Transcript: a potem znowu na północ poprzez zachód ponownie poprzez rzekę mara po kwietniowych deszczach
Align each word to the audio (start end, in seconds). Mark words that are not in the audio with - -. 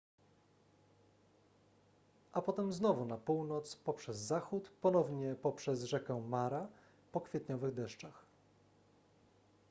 a 2.33 2.41
potem 2.41 2.73
znowu 2.73 3.05
na 3.05 3.17
północ 3.17 3.75
poprzez 3.75 4.17
zachód 4.17 4.69
ponownie 4.81 5.35
poprzez 5.35 5.83
rzekę 5.83 6.21
mara 6.29 6.67
po 7.11 7.21
kwietniowych 7.21 7.73
deszczach 7.73 8.25